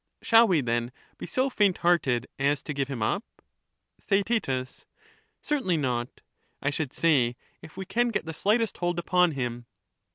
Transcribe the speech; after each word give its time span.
Shall 0.23 0.47
we 0.47 0.61
then 0.61 0.91
be 1.19 1.27
so 1.27 1.47
faint 1.51 1.77
hearted 1.85 2.25
as 2.39 2.63
to 2.63 2.73
give 2.73 2.87
him 2.87 3.03
up? 3.03 3.23
TheaeU 4.09 4.85
Certainly 5.43 5.77
not, 5.77 6.21
I 6.59 6.71
should 6.71 6.91
say, 6.91 7.35
if 7.61 7.77
we 7.77 7.85
can 7.85 8.07
get 8.07 8.25
the 8.25 8.33
slightest 8.33 8.77
hold 8.79 8.97
upon 8.97 9.33
him. 9.33 9.67